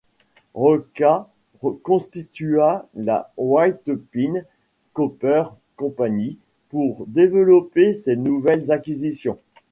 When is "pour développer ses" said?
6.69-8.15